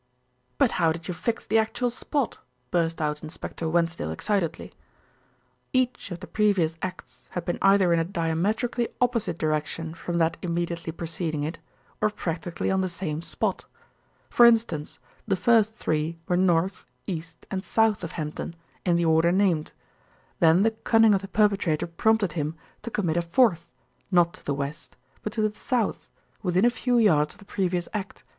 "But 0.57 0.71
how 0.81 0.91
did 0.91 1.07
you 1.07 1.13
fix 1.13 1.45
the 1.45 1.59
actual 1.59 1.91
spot?" 1.91 2.39
burst 2.71 2.99
out 2.99 3.21
Inspector 3.21 3.63
Wensdale 3.69 4.09
excitedly. 4.09 4.73
"Each 5.73 6.09
of 6.09 6.21
the 6.21 6.25
previous 6.25 6.75
acts 6.81 7.27
had 7.33 7.45
been 7.45 7.59
either 7.61 7.93
in 7.93 7.99
a 7.99 8.03
diametrically 8.03 8.87
opposite 8.99 9.37
direction 9.37 9.93
from 9.93 10.17
that 10.17 10.37
immediately 10.41 10.91
preceding 10.91 11.43
it, 11.43 11.59
or 12.01 12.09
practically 12.09 12.71
on 12.71 12.81
the 12.81 12.89
same 12.89 13.21
spot. 13.21 13.65
For 14.27 14.47
instance, 14.47 14.97
the 15.27 15.35
first 15.35 15.75
three 15.75 16.17
were 16.27 16.35
north, 16.35 16.83
east, 17.05 17.45
and 17.51 17.63
south 17.63 18.03
of 18.03 18.13
Hempdon, 18.13 18.55
in 18.83 18.95
the 18.95 19.05
order 19.05 19.31
named. 19.31 19.71
Then 20.39 20.63
the 20.63 20.71
cunning 20.71 21.13
of 21.13 21.21
the 21.21 21.27
perpetrator 21.27 21.85
prompted 21.85 22.31
him 22.33 22.55
to 22.81 22.89
commit 22.89 23.17
a 23.17 23.21
fourth, 23.21 23.69
not 24.09 24.33
to 24.33 24.43
the 24.43 24.55
west; 24.55 24.97
but 25.21 25.31
to 25.33 25.47
the 25.47 25.55
south, 25.55 26.07
within 26.41 26.65
a 26.65 26.71
few 26.71 26.97
yards 26.97 27.35
of 27.35 27.37
the 27.37 27.45
previous 27.45 27.87
act. 27.93 28.23